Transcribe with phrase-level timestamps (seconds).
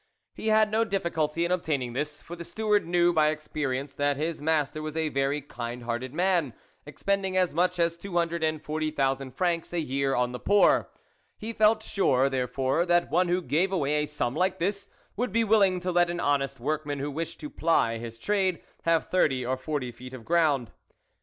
[0.33, 4.41] He had no difficulty in obtaining this, for the steward knew by experience that his
[4.41, 6.55] master was a very kind hearted man,
[6.87, 10.89] expending as much as two hundred and forty thousand francs a year on the poor;
[11.37, 15.31] he felt sure, there fore, that one who gave away a sum like this, would
[15.31, 19.45] be willing to let an honest workman who wished to ply his trade, have thirty
[19.45, 20.71] or forty feet of ground.